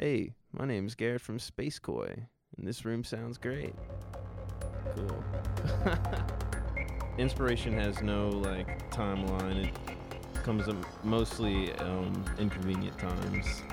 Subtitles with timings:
[0.00, 3.74] Hey, my name's Garrett from Space Koi, and this room sounds great.
[4.94, 5.24] Cool.
[7.18, 9.66] Inspiration has no like timeline.
[9.66, 9.74] It
[10.44, 13.64] comes up mostly um, inconvenient times.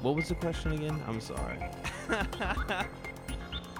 [0.00, 1.02] What was the question again?
[1.08, 1.58] I'm sorry.
[2.08, 2.86] I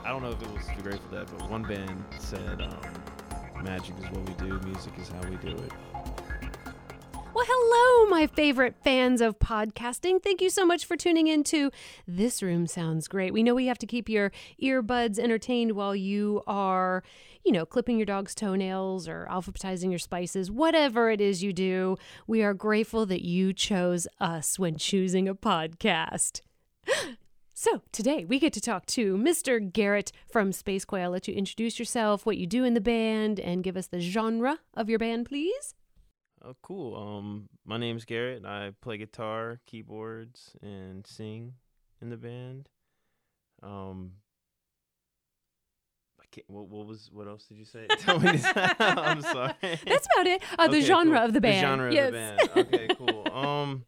[0.05, 4.11] don't know if it was the Grateful Dead, but one band said um, magic is
[4.11, 5.71] what we do, music is how we do it.
[8.09, 10.23] My favorite fans of podcasting.
[10.23, 11.73] Thank you so much for tuning in to
[12.07, 13.33] This Room Sounds Great.
[13.33, 14.31] We know we have to keep your
[14.63, 17.03] earbuds entertained while you are,
[17.45, 21.97] you know, clipping your dog's toenails or alphabetizing your spices, whatever it is you do.
[22.29, 26.43] We are grateful that you chose us when choosing a podcast.
[27.59, 29.73] So, today we get to talk to Mr.
[29.73, 31.01] Garrett from Space Koi.
[31.01, 33.99] I'll let you introduce yourself, what you do in the band, and give us the
[33.99, 35.75] genre of your band, please.
[36.47, 36.95] Oh, cool.
[36.97, 38.45] Um, my name's Garrett.
[38.45, 41.55] I play guitar, keyboards, and sing
[42.01, 42.69] in the band.
[43.65, 44.13] Um,
[46.21, 47.87] I can't, what, what was what else did you say?
[47.99, 48.29] Tell me.
[48.79, 49.55] I'm sorry.
[49.63, 50.43] That's about it.
[50.57, 51.27] Uh, the Okay, genre cool.
[51.27, 51.57] of the band.
[51.57, 52.07] The genre yes.
[52.07, 52.13] of
[52.55, 52.75] the band.
[52.75, 53.33] Okay, cool.
[53.37, 53.85] Um,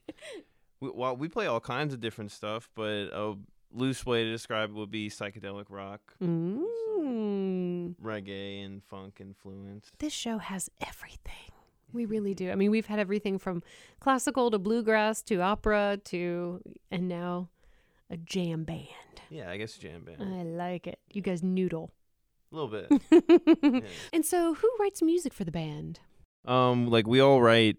[0.80, 3.34] we, well, we play all kinds of different stuff, but a
[3.72, 7.94] loose way to describe it would be psychedelic rock, Mm.
[8.02, 9.90] reggae, and funk influence.
[9.98, 11.52] This show has everything.
[11.92, 12.50] We really do.
[12.50, 13.62] I mean, we've had everything from
[14.00, 17.48] classical to bluegrass to opera to, and now
[18.10, 18.86] a jam band.
[19.30, 20.22] Yeah, I guess jam band.
[20.22, 20.98] I like it.
[21.12, 21.92] You guys noodle.
[22.52, 23.84] a little bit.
[24.12, 26.00] And so, who writes music for the band?
[26.44, 27.76] Um, like we all write,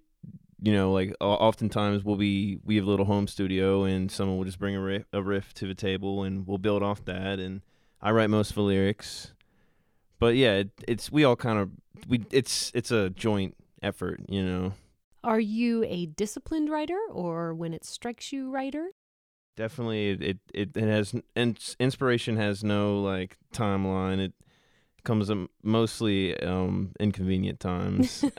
[0.62, 4.46] you know, like oftentimes we'll be we have a little home studio and someone will
[4.46, 7.40] just bring a riff, a riff to the table and we'll build off that.
[7.40, 7.62] And
[8.02, 9.34] I write most of the lyrics,
[10.20, 11.72] but yeah, it, it's we all kind of
[12.08, 14.74] we it's it's a joint effort, you know.
[15.24, 18.90] Are you a disciplined writer or when it strikes you writer?
[19.58, 24.20] Definitely, it it it, has and inspiration has no like timeline.
[24.20, 24.34] It
[25.04, 25.30] comes
[25.64, 28.24] mostly um inconvenient times.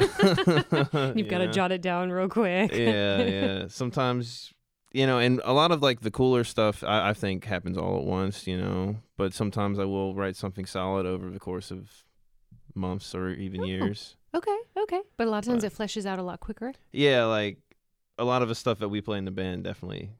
[1.15, 2.73] You've got to jot it down real quick.
[2.73, 3.67] yeah, yeah.
[3.69, 4.55] Sometimes,
[4.93, 7.99] you know, and a lot of like the cooler stuff I, I think happens all
[7.99, 8.97] at once, you know.
[9.19, 11.91] But sometimes I will write something solid over the course of
[12.75, 13.67] months or even Oh.
[13.67, 14.17] years.
[14.35, 15.01] Okay, okay.
[15.17, 16.73] But a lot of times it fleshes out a lot quicker.
[16.93, 17.59] Yeah, like
[18.19, 20.11] a lot of the stuff that we play in the band definitely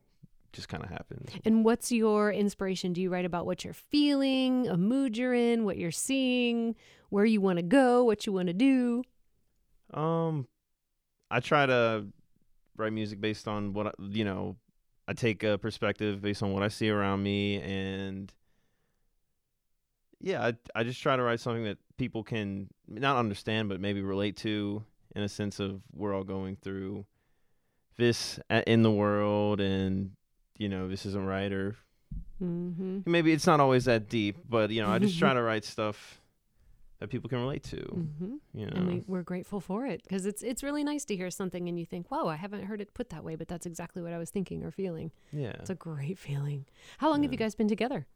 [0.53, 1.31] just kind of happens.
[1.45, 2.93] And what's your inspiration?
[2.93, 6.75] Do you write about what you're feeling, a mood you're in, what you're seeing,
[7.11, 9.05] where you want to go, what you want to do?
[9.95, 10.47] Um,
[11.31, 12.07] I try to
[12.77, 14.57] write music based on what I, you know.
[15.09, 18.33] I take a perspective based on what I see around me, and
[20.21, 24.03] yeah, I I just try to write something that people can not understand, but maybe
[24.03, 24.85] relate to
[25.17, 27.05] in a sense of we're all going through
[27.97, 30.13] this in the world, and
[30.57, 31.77] you know this isn't right, or
[32.43, 33.01] Mm-hmm.
[33.05, 36.21] maybe it's not always that deep, but you know I just try to write stuff
[36.99, 37.77] that people can relate to.
[37.77, 38.35] Mm-hmm.
[38.55, 41.31] You know, And we, we're grateful for it because it's it's really nice to hear
[41.31, 44.01] something and you think, "Whoa, I haven't heard it put that way," but that's exactly
[44.03, 45.13] what I was thinking or feeling.
[45.33, 45.53] yeah.
[45.61, 46.65] It's a great feeling.
[46.99, 48.07] How long have you guys been together?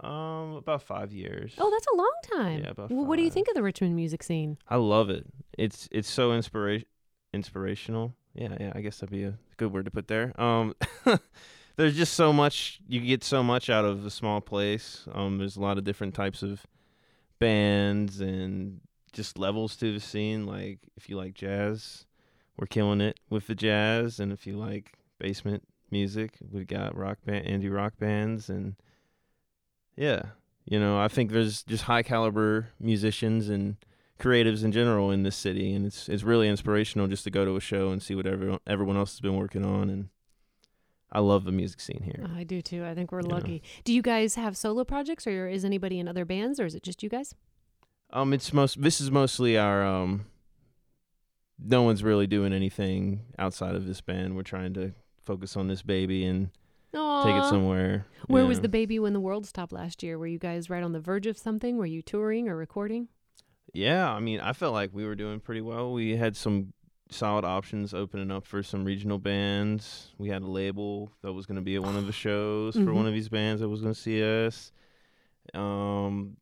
[0.00, 1.54] Um, about five years.
[1.58, 2.64] Oh, that's a long time.
[2.64, 3.34] Yeah, about well, what do you five.
[3.34, 4.58] think of the Richmond music scene?
[4.68, 5.26] I love it.
[5.56, 6.86] It's it's so inspiration
[7.32, 8.14] inspirational.
[8.34, 8.72] Yeah, yeah.
[8.74, 10.38] I guess that'd be a good word to put there.
[10.40, 10.74] Um,
[11.76, 15.06] there's just so much you get so much out of a small place.
[15.12, 16.66] Um, there's a lot of different types of
[17.38, 18.80] bands and
[19.12, 20.46] just levels to the scene.
[20.46, 22.04] Like if you like jazz,
[22.58, 27.18] we're killing it with the jazz, and if you like basement music, we've got rock
[27.24, 28.76] band, indie rock bands, and
[29.96, 30.22] yeah,
[30.64, 33.76] you know, I think there's just high caliber musicians and
[34.18, 37.56] creatives in general in this city, and it's it's really inspirational just to go to
[37.56, 40.08] a show and see what everyone everyone else has been working on, and
[41.12, 42.26] I love the music scene here.
[42.36, 42.84] I do too.
[42.84, 43.34] I think we're Yeah.
[43.34, 43.62] lucky.
[43.84, 46.82] Do you guys have solo projects, or is anybody in other bands, or is it
[46.82, 47.34] just you guys?
[48.10, 50.26] Um, it's most this is mostly our um.
[51.58, 54.36] No one's really doing anything outside of this band.
[54.36, 54.92] We're trying to
[55.24, 56.50] focus on this baby and
[56.96, 57.24] Aww.
[57.24, 58.06] take it somewhere.
[58.26, 58.48] Where yeah.
[58.48, 60.18] was the baby when the world stopped last year?
[60.18, 61.76] Were you guys right on the verge of something?
[61.76, 63.08] Were you touring or recording?
[63.72, 65.92] Yeah, I mean, I felt like we were doing pretty well.
[65.92, 66.72] We had some
[67.10, 70.12] solid options opening up for some regional bands.
[70.18, 72.80] We had a label that was going to be at one of the shows for
[72.80, 72.94] Mhm.
[72.94, 74.72] one of these bands that was going to see us.
[75.54, 76.36] Um,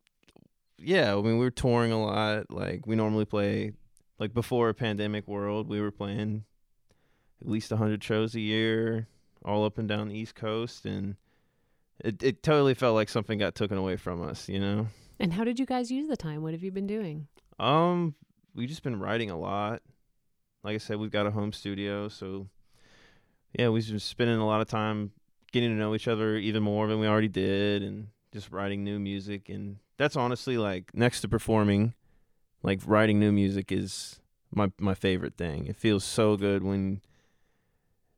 [0.77, 2.49] yeah, I mean, we were touring a lot.
[2.49, 3.73] Like we normally play,
[4.19, 6.45] like before a pandemic world, we were playing
[7.41, 9.07] at least hundred shows a year,
[9.45, 11.15] all up and down the East Coast, and
[12.03, 14.49] it it totally felt like something got taken away from us.
[14.49, 14.87] You know.
[15.19, 16.41] And how did you guys use the time?
[16.41, 17.27] What have you been doing?
[17.57, 18.15] Um,
[18.53, 19.81] we've just been writing a lot.
[20.63, 22.49] Like I said, we've got a home studio, so
[23.57, 25.11] yeah, we've been spending a lot of time
[25.53, 28.99] getting to know each other even more than we already did, and just writing new
[28.99, 29.47] music.
[29.47, 31.93] And that's honestly like next to performing,
[32.63, 34.19] like writing new music is
[34.53, 35.67] my my favorite thing.
[35.67, 37.01] It feels so good when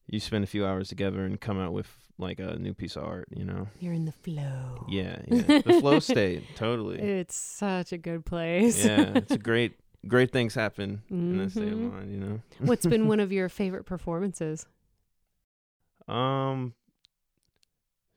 [0.08, 1.88] you spend a few hours together and come out with
[2.18, 3.28] like a new piece of art.
[3.36, 3.68] You know?
[3.80, 4.86] You're in the flow.
[4.90, 5.62] Yeah, yeah.
[5.66, 7.00] The flow state, totally.
[7.00, 8.84] It's such a good place.
[8.86, 9.74] Yeah, it's a great
[10.08, 11.92] great things happen in that state of Mhm.
[11.94, 12.12] mind.
[12.14, 12.40] You know.
[12.60, 14.66] What's been one of your favorite performances?
[16.08, 16.74] Um.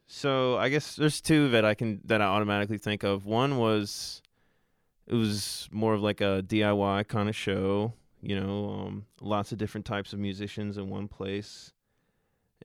[0.06, 3.26] So I guess there's two that I can that I automatically think of.
[3.26, 4.22] One was,
[5.06, 7.92] it was more of like a DIY kind of show.
[8.22, 11.72] You know, um, lots of different types of musicians in one place,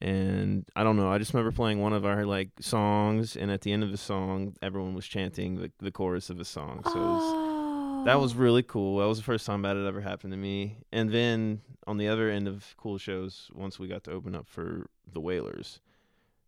[0.01, 1.09] and I don't know.
[1.12, 3.97] I just remember playing one of our like songs, and at the end of the
[3.97, 6.81] song, everyone was chanting the the chorus of the song.
[6.86, 8.38] So it was, that was Oh.
[8.38, 9.00] really cool.
[9.00, 10.77] That was the first time that had ever happened to me.
[10.92, 14.47] And then on the other end of cool shows, once we got to open up
[14.47, 15.80] for the Wailers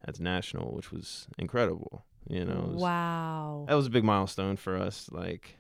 [0.06, 2.04] at the National, which was incredible.
[2.30, 3.66] You know, was- wow.
[3.70, 5.10] that was a big milestone for us.
[5.12, 5.58] Like,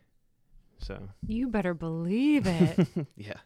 [0.80, 2.88] so You better believe it.
[3.16, 3.38] yeah.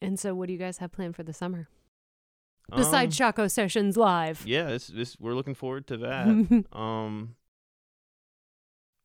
[0.00, 1.68] and so, what do you guys have planned for the summer
[2.74, 4.44] besides Um, Shockoe Sessions Live?
[4.46, 6.64] yeah, this this we're looking forward to that.
[6.72, 7.34] um,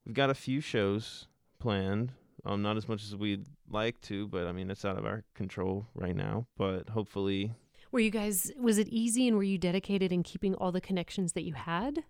[0.06, 1.27] we've got a few shows
[1.60, 2.12] planned.
[2.45, 5.24] Um, not as much as we'd like to, but I mean it's out of our
[5.33, 6.48] control right now.
[6.57, 7.54] But hopefully,
[7.92, 8.51] were you guys?
[8.60, 12.04] Was it easy, and were you dedicated in keeping all the connections that you had?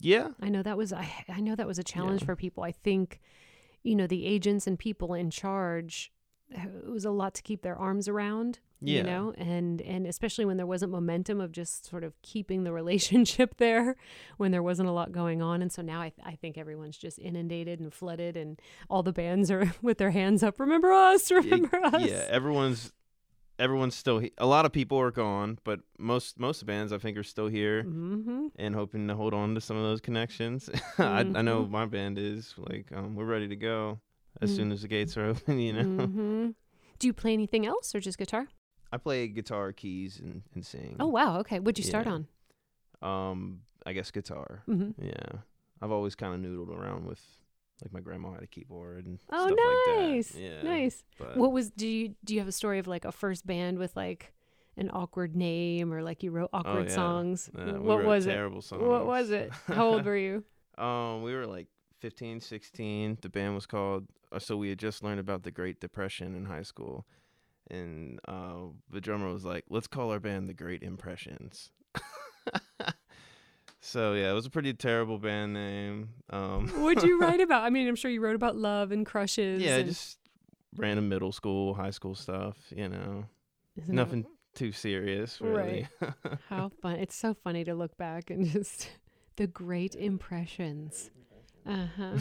[0.00, 2.26] yeah, I know that was I, I know that was a challenge Yeah.
[2.26, 2.64] for people.
[2.64, 3.20] I think,
[3.82, 6.12] you know, the agents and people in charge,
[6.50, 8.58] it was a lot to keep their arms around.
[8.86, 8.98] Yeah.
[8.98, 12.72] You know, and and especially when there wasn't momentum of just sort of keeping the
[12.80, 13.96] relationship there,
[14.36, 17.18] when there wasn't a lot going on, and so now I I think everyone's just
[17.18, 18.60] inundated and flooded, and
[18.90, 20.60] all the bands are with their hands up.
[20.60, 21.30] Remember us?
[21.30, 22.02] Remember us?
[22.08, 22.92] Yeah, everyone's
[23.58, 27.16] everyone's still he- a lot of people are gone, but most most bands I think
[27.16, 28.46] are still here Mm-hmm.
[28.56, 30.68] and hoping to hold on to some of those connections.
[30.98, 31.70] I, I know Mhm.
[31.70, 34.00] my band is like um, we're ready to go
[34.42, 34.56] as Mm.
[34.56, 35.58] soon as the gates are open.
[35.60, 36.48] You know, hmm
[36.98, 38.48] Do you play anything else or just guitar?
[38.94, 40.96] I play guitar, keys, and and sing.
[41.00, 41.58] Oh wow, okay.
[41.58, 42.12] What'd you start Yeah.
[42.12, 42.26] on?
[43.02, 44.62] Um, I guess guitar.
[44.66, 45.40] hmm Yeah,
[45.82, 47.20] I've always kind of noodled around with
[47.82, 50.40] like my grandma had a keyboard and Oh, stuff like nice, that.
[50.40, 51.04] Yeah, nice.
[51.18, 53.78] But What was do you do you have a story of like a first band
[53.78, 54.32] with like
[54.76, 56.94] an awkward name or like you wrote awkward Oh, yeah.
[56.94, 57.50] songs?
[57.58, 58.30] uh, we what was it?
[58.30, 58.82] terrible songs.
[58.82, 59.50] What was it?
[59.66, 60.44] How old were you?
[60.78, 61.68] Um, we were like
[62.00, 63.18] 15, 16.
[63.22, 64.06] The band was called.
[64.32, 67.06] Uh, so we had just learned about the Great Depression in high school,
[67.70, 68.54] and uh,
[68.90, 71.70] the drummer was like, "Let's call our band the Great Impressions."
[73.80, 76.10] so yeah, it was a pretty terrible band name.
[76.30, 77.62] Um, What'd you write about?
[77.64, 79.62] I mean, I'm sure you wrote about love and crushes.
[79.62, 80.18] yeah, and- just
[80.76, 82.56] random middle school, high school stuff.
[82.74, 83.24] You know,
[83.76, 85.88] Isn't it- nothing too serious, really.
[86.48, 86.96] How fun!
[86.96, 88.88] It's so funny to look back and just
[89.36, 91.10] the great impressions.
[91.66, 92.18] Uh huh.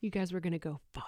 [0.00, 1.04] you guys were gonna go far.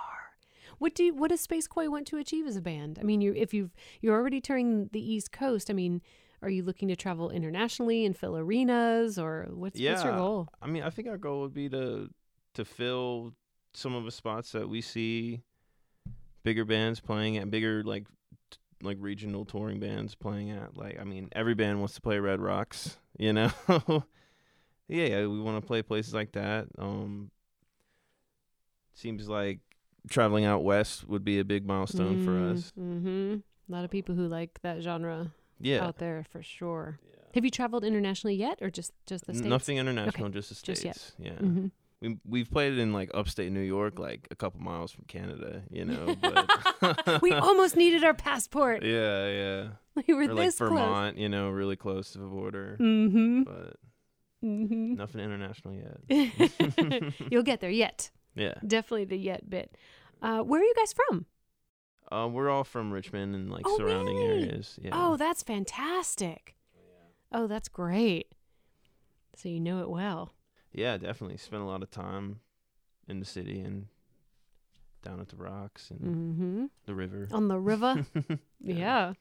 [0.78, 2.98] What do you, what does Space Koi want to achieve as a band?
[3.00, 5.70] I mean, you if you've you're already touring the East Coast.
[5.70, 6.02] I mean,
[6.42, 10.18] are you looking to travel internationally and fill arenas, or what's what's your Yeah.
[10.18, 10.48] goal?
[10.60, 12.10] I mean, I think our goal would be to
[12.54, 13.32] to fill
[13.74, 15.42] some of the spots that we see
[16.42, 18.06] bigger bands playing at, bigger like
[18.50, 20.76] t- like regional touring bands playing at.
[20.76, 23.50] Like, I mean, every band wants to play Red Rocks, you know.
[23.68, 26.66] yeah, yeah, we want to play places like that.
[26.78, 27.30] Um,
[28.94, 29.60] seems like
[30.08, 32.72] traveling out west would be a big milestone for us.
[32.78, 33.36] Mm-hmm.
[33.68, 35.84] A lot of people who like that genre Yeah.
[35.86, 36.98] out there for sure.
[37.34, 39.46] Have you traveled internationally yet, or just just the states?
[39.48, 41.12] Nothing international, just the Just states.
[41.18, 41.32] yet.
[41.32, 41.46] Yeah.
[41.46, 41.70] Mhm.
[42.00, 45.84] We we've played in like upstate New York, like a couple miles from Canada, you
[45.84, 46.14] know.
[46.80, 48.82] But we almost needed our passport.
[48.84, 49.68] yeah, yeah,
[50.06, 52.76] We were or like this Vermont, you know, really close to the border.
[52.80, 53.42] Mm-hmm.
[53.42, 53.76] but
[54.44, 54.94] Mm-hmm.
[54.94, 57.12] nothing international yet.
[57.30, 58.10] You'll get there yet.
[58.34, 59.74] yeah, Definitely the yet bit.
[60.22, 61.26] Uh, where are you guys from?
[62.12, 64.44] um, we're all from Richmond and like Oh, surrounding really?
[64.44, 64.78] areas.
[64.80, 64.90] Yeah.
[64.92, 66.54] Oh, that's fantastic.
[67.32, 68.28] Oh, that's great.
[69.34, 70.32] So you know it well.
[70.72, 71.36] yeah, definitely.
[71.36, 72.40] Spent a lot of time
[73.08, 73.86] in the city and
[75.02, 76.64] down at the rocks and Mm-hmm.
[76.86, 77.28] the river.
[77.32, 78.06] On the river.
[78.60, 78.74] Yeah.
[78.74, 79.12] yeah.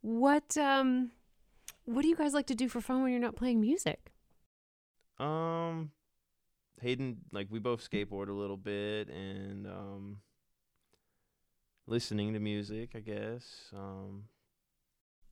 [0.00, 1.10] What um,
[1.84, 4.10] what do you guys like to do for fun when you're not playing music?
[5.18, 5.90] Um,
[6.80, 10.18] Hayden, like we both skateboard a little bit and um,
[11.86, 13.70] listening to music, I guess.
[13.74, 14.24] Um,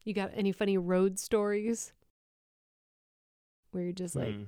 [0.04, 1.92] You got any funny road stories?
[3.70, 4.42] Where you're just like, hmm.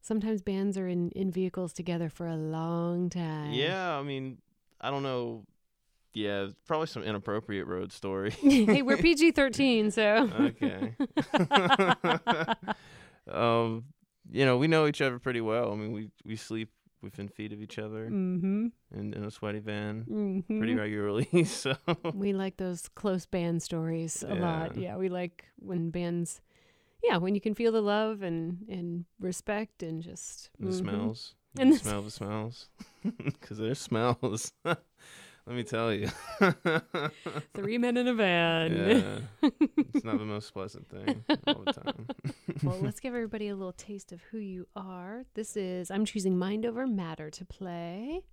[0.00, 3.52] sometimes bands are in, in vehicles together for a long time.
[3.52, 4.38] yeah, I mean,
[4.80, 5.44] I don't know.
[6.14, 8.30] Yeah, probably some inappropriate road story.
[8.40, 10.28] hey, we're PG 13, so.
[10.40, 10.96] Okay.
[14.30, 15.72] you know, we know each other pretty well.
[15.72, 16.70] I mean, we we sleep
[17.00, 18.66] within feet of each other Mm-hmm.
[18.92, 20.58] in, in a sweaty van Mm-hmm.
[20.58, 21.44] pretty regularly.
[21.44, 21.76] so
[22.14, 24.74] We like those close band stories a lot.
[24.76, 24.82] Yeah.
[24.82, 26.40] Yeah, we like when bands,
[27.04, 30.74] yeah, when you can feel the love and and respect and just the mhm.
[30.74, 32.68] smells, you And the smell the smells,
[33.24, 34.52] because there's smells.
[35.48, 36.08] Let me tell you.
[37.54, 38.76] Three men in a van.
[38.76, 39.50] yeah,
[39.94, 42.06] it's not the most pleasant thing all the time.
[42.62, 45.24] well, let's give everybody a little taste of who you are.
[45.32, 48.24] This is I'm choosing Mind Over Matter to play.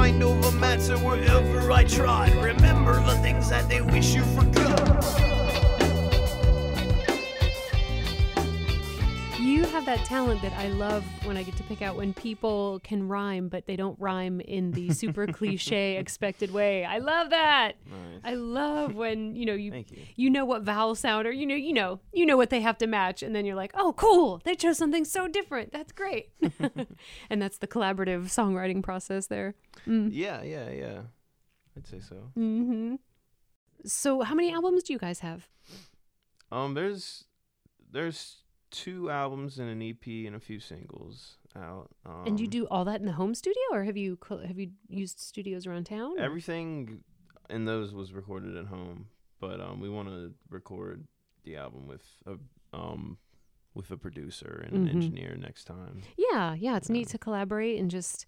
[0.00, 2.30] Mind over matter wherever I trod.
[2.36, 5.39] Remember the things that they wish you forgot.
[9.90, 13.48] That talent that I love when I get to pick out when people can rhyme,
[13.48, 16.84] but they don't rhyme in the super cliche expected way.
[16.84, 17.72] I love that.
[17.86, 18.20] Nice.
[18.22, 19.84] I love when you know you you.
[20.14, 22.78] you know what vowel sound or you know you know you know what they have
[22.78, 25.72] to match, and then you're like, oh, cool, they chose something so different.
[25.72, 26.30] That's great,
[27.28, 29.56] and that's the collaborative songwriting process there.
[29.86, 31.00] Yeah, yeah, yeah.
[31.76, 32.14] I'd say so.
[32.34, 32.94] hmm
[33.84, 35.48] So, how many albums do you guys have?
[36.52, 37.24] Um, there's
[37.90, 38.36] there's
[38.70, 41.88] two albums and an EP and a few singles out.
[42.06, 44.70] Um, and you do all that in the home studio, or have you have you
[44.88, 46.18] used studios around town?
[46.18, 47.02] or- everything
[47.48, 49.06] in those was recorded at home,
[49.40, 51.04] but um, we want to record
[51.44, 52.36] the album with a
[52.76, 53.18] um
[53.74, 54.82] with a producer and Mhm.
[54.82, 56.02] an engineer next time.
[56.18, 58.26] Yeah, yeah, it's neat to collaborate and just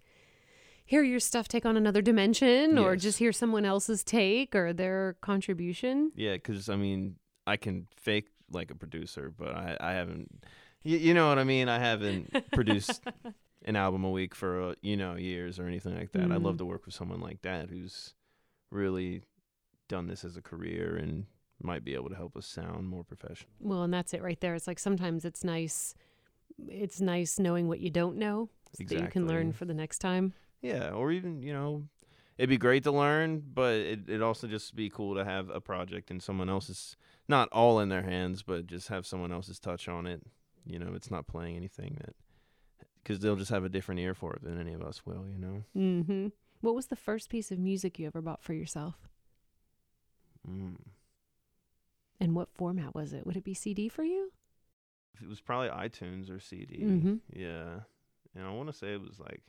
[0.85, 5.17] hear your stuff take on another dimension or just hear someone else's take or their
[5.21, 6.13] contribution.
[6.17, 10.45] Yeah, because I mean, I can fake like a producer, but I I haven't.
[10.85, 11.69] You, you know what I mean?
[11.69, 13.03] I haven't produced
[13.65, 16.25] an album a week for uh, you know years or anything like that.
[16.33, 16.45] I'd Mm.
[16.45, 18.15] love to work with someone like that who's
[18.71, 19.23] really
[19.89, 21.27] done this as a career and
[21.63, 23.51] might be able to help us sound more professional.
[23.61, 24.55] Well, and that's it right there.
[24.55, 25.95] It's like sometimes it's nice
[26.69, 29.99] it's nice knowing what you don't know so that you can learn for the next
[29.99, 30.33] time.
[30.61, 31.85] Yeah, or even you know,
[32.39, 35.61] it'd be great to learn, but it it also just be cool to have a
[35.61, 36.97] project and someone else's
[37.33, 40.23] not all in their hands, but just have someone else's touch on it.
[40.67, 42.15] You know, it's not playing anything that
[43.03, 45.27] because they'll just have a different ear for it than any of us will.
[45.27, 45.65] You know.
[45.75, 46.33] Mm Mhm.
[46.61, 49.09] What was the first piece of music you ever bought for yourself?
[50.49, 50.77] Mm.
[52.21, 53.27] And what format was it?
[53.27, 54.31] Would it be CD for you?
[55.21, 56.83] It was probably iTunes or CD.
[56.85, 57.15] Mm-hmm.
[57.33, 57.81] Yeah,
[58.37, 59.43] and I want to say it was like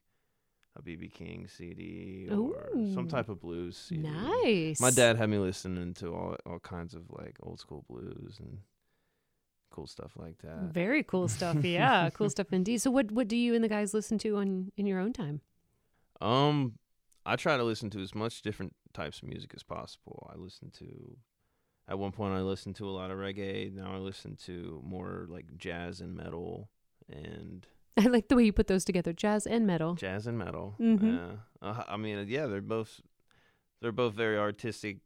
[0.75, 4.07] a BB King CD or some type of blues CD.
[4.07, 4.79] Nice.
[4.79, 8.59] My dad had me listening to all all kinds of like old school blues and
[9.69, 10.71] cool stuff like that.
[10.73, 11.57] Very cool stuff.
[11.63, 12.79] Yeah, cool stuff indeed.
[12.81, 15.41] So what what do you and the guys listen to on in your own time?
[16.21, 16.79] Um,
[17.25, 20.29] I try to listen to as much different types of music as possible.
[20.33, 21.17] I listen to,
[21.87, 23.73] at one point, I listened to a lot of reggae.
[23.73, 26.69] Now I listen to more like jazz and metal,
[27.09, 29.95] and I like the way you put those together, jazz and metal.
[29.95, 30.75] jazz and metal.
[30.79, 31.03] Mhm.
[31.61, 33.01] Yeah, uh, I mean, yeah, they're both
[33.81, 34.97] they're both very artistic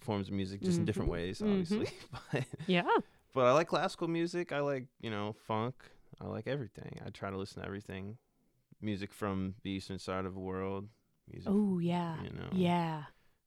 [0.00, 1.50] forms of music, just in different ways, Mhm.
[1.50, 1.88] obviously.
[2.32, 2.86] but Yeah.
[3.34, 4.52] but I like classical music.
[4.52, 5.74] I like you know funk.
[6.20, 6.98] I like everything.
[7.04, 8.18] I try to listen to everything.
[8.80, 10.88] Music from the eastern side of the world.
[11.30, 12.22] Music Oh yeah.
[12.22, 12.48] you know.
[12.52, 13.04] Yeah.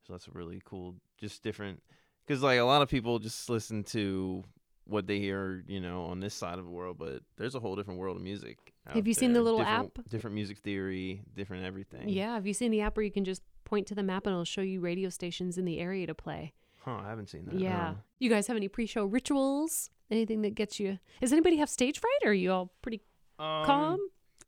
[0.07, 1.81] So that's really cool, just different.
[2.25, 4.43] Because like a lot of people just listen to
[4.85, 7.75] what they hear, you know, on this side of the world, but there's a whole
[7.75, 10.09] different world of music Have you seen the little Different- app?
[10.09, 12.09] Different music theory, different everything.
[12.09, 12.33] Yeah.
[12.33, 14.43] Have you seen the app where you can just point to the map and it'll
[14.45, 16.53] show you radio stations in the area to play?
[16.83, 17.59] Huh, I haven't seen that.
[17.59, 17.95] Yeah.
[18.19, 19.89] You guys have any pre-show rituals?
[20.09, 20.97] Anything that gets you?
[21.21, 22.11] Does anybody have stage fright?
[22.25, 23.01] Or are you all pretty
[23.39, 23.99] Um, calm?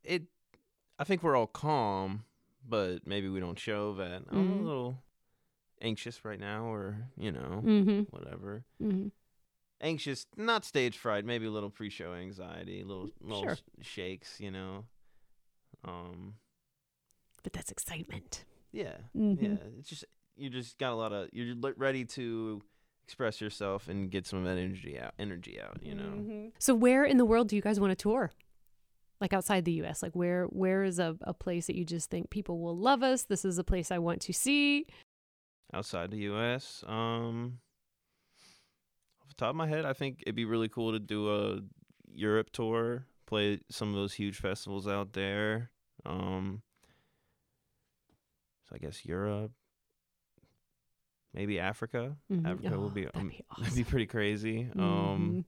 [0.02, 0.24] It.
[0.98, 2.24] I think we're all calm,
[2.68, 4.24] but maybe we don't show that.
[4.30, 4.60] I'm Mhm.
[4.60, 5.02] a little
[5.80, 8.00] anxious right now, or you know, Mm-hmm.
[8.16, 8.64] whatever.
[8.82, 9.08] Mm-hmm.
[9.84, 11.24] Anxious, not stage fright.
[11.24, 13.56] Maybe a little pre-show anxiety, a little little Sure.
[13.82, 14.40] shakes.
[14.40, 14.84] You know.
[15.84, 16.34] Um.
[17.42, 18.44] But that's excitement.
[18.72, 18.96] Yeah.
[19.14, 19.42] Mhm.
[19.42, 19.56] Yeah.
[19.78, 20.04] It's just
[20.36, 22.62] you just got a lot of you're ready to
[23.04, 25.12] express yourself and get some energy out.
[25.18, 25.78] Energy out.
[25.82, 26.04] You know.
[26.16, 26.52] Mhm.
[26.58, 28.32] So where in the world do you guys want to tour?
[29.20, 30.02] Like outside the US?
[30.02, 33.24] Like where where is a, a place that you just think people will love us?
[33.24, 34.86] This is a place I want to see.
[35.72, 36.82] outside the U.S.
[36.86, 37.58] Um,
[39.36, 41.60] the top of my head, I think it'd be really cool to do a
[42.12, 45.70] Europe tour, play some of those huge festivals out there.
[46.06, 46.62] Um,
[48.68, 49.52] so I guess Europe,
[51.32, 52.16] maybe Africa.
[52.30, 52.46] Mhm.
[52.46, 54.68] Africa Oh, would be that'd um, be that'd be pretty crazy.
[54.78, 55.44] Um, Mhm.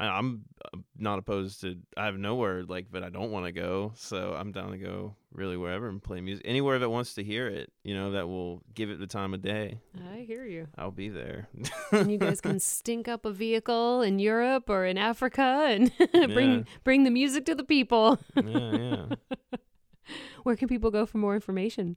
[0.00, 1.76] I, I'm uh, not opposed to.
[1.96, 3.92] I have nowhere like, but I don't want to go.
[3.94, 7.46] So I'm down to go really wherever and play music anywhere that wants to hear
[7.46, 7.70] it.
[7.84, 9.80] You know, that will give it the time of day.
[10.12, 10.68] I hear you.
[10.78, 11.48] I'll be there.
[11.92, 15.92] and you guys can stink up a vehicle in Europe or in Africa and
[16.32, 16.62] bring Yeah.
[16.84, 18.18] bring the music to the people.
[18.36, 19.06] yeah, yeah.
[20.42, 21.96] Where can people go for more information?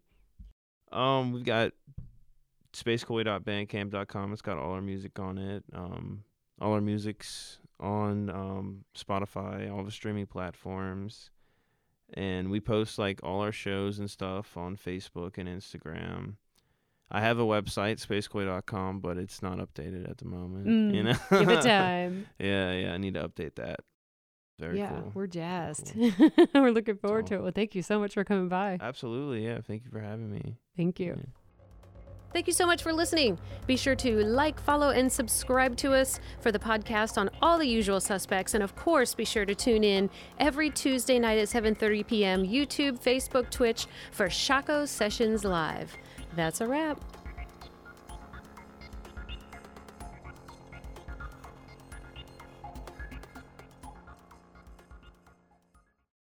[0.92, 1.72] Um, we've got
[2.74, 4.34] spacekoi.bandcamp.com.
[4.34, 5.64] It's got all our music on it.
[5.74, 6.24] Um,
[6.62, 11.32] all our music's on um Spotify, all the streaming platforms,
[12.14, 16.36] and we post like all our shows and stuff on Facebook and Instagram.
[17.12, 20.66] I have a website, spacekoi.com, but it's not updated at the moment.
[20.66, 22.26] you Mm, know, Give it time.
[22.40, 23.82] yeah, yeah, I need to update that.
[24.58, 25.12] Very yeah, cool.
[25.14, 25.94] we're jazzed.
[25.94, 26.12] cool.
[26.56, 27.42] we're looking forward to it.
[27.44, 28.78] Well, thank you so much for coming by.
[28.82, 29.60] Absolutely, yeah.
[29.62, 30.56] Thank you for having me.
[30.78, 31.16] Thank you.
[31.18, 31.24] Yeah.
[32.36, 33.40] Thank you so much for listening.
[33.66, 37.66] Be sure to like, follow, and subscribe to us for the podcast on all the
[37.66, 38.54] usual suspects.
[38.54, 42.46] And of course, be sure to tune in every Tuesday night at 7.30 p.m.
[42.46, 45.96] YouTube, Facebook, Twitch for Shockoe Sessions Live.
[46.36, 47.00] That's a wrap.